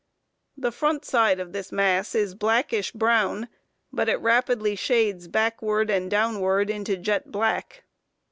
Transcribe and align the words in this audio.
The 0.57 0.71
front 0.71 1.05
side 1.05 1.39
of 1.39 1.53
this 1.53 1.71
mass 1.71 2.15
is 2.15 2.33
blackish 2.33 2.91
brown, 2.91 3.47
but 3.93 4.09
it 4.09 4.15
rapidly 4.19 4.75
shades 4.75 5.27
backward 5.27 5.91
and 5.91 6.09
downward 6.09 6.71
into 6.71 6.97
jet 6.97 7.31
black. 7.31 7.83